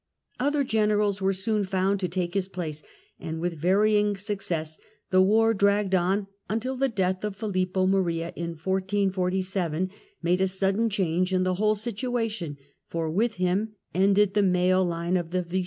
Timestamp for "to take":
1.99-2.33